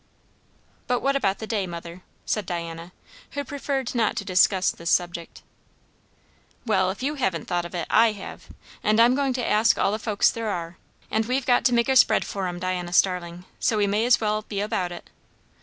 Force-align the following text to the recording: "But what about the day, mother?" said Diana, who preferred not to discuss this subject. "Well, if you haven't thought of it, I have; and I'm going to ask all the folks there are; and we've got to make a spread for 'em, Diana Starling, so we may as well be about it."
"But 0.87 1.01
what 1.01 1.15
about 1.15 1.37
the 1.37 1.45
day, 1.45 1.67
mother?" 1.67 2.01
said 2.25 2.47
Diana, 2.47 2.91
who 3.33 3.43
preferred 3.43 3.93
not 3.93 4.15
to 4.15 4.25
discuss 4.25 4.71
this 4.71 4.89
subject. 4.89 5.43
"Well, 6.65 6.89
if 6.89 7.03
you 7.03 7.13
haven't 7.21 7.45
thought 7.45 7.65
of 7.65 7.75
it, 7.75 7.85
I 7.87 8.13
have; 8.13 8.47
and 8.83 8.99
I'm 8.99 9.13
going 9.13 9.33
to 9.33 9.47
ask 9.47 9.77
all 9.77 9.91
the 9.91 9.99
folks 9.99 10.31
there 10.31 10.49
are; 10.49 10.77
and 11.11 11.27
we've 11.27 11.45
got 11.45 11.63
to 11.65 11.73
make 11.75 11.87
a 11.87 11.95
spread 11.95 12.25
for 12.25 12.47
'em, 12.47 12.57
Diana 12.57 12.93
Starling, 12.93 13.45
so 13.59 13.77
we 13.77 13.85
may 13.85 14.03
as 14.07 14.19
well 14.19 14.41
be 14.41 14.59
about 14.59 14.91
it." 14.91 15.11